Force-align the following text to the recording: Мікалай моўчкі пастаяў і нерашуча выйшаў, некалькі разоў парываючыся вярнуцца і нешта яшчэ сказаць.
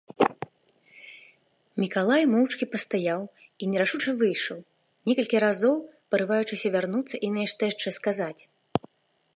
Мікалай 1.83 2.23
моўчкі 2.33 2.65
пастаяў 2.75 3.21
і 3.65 3.69
нерашуча 3.75 4.11
выйшаў, 4.23 4.59
некалькі 5.11 5.37
разоў 5.45 5.75
парываючыся 6.15 6.67
вярнуцца 6.79 7.15
і 7.27 7.33
нешта 7.37 7.61
яшчэ 7.73 7.89
сказаць. 7.99 8.37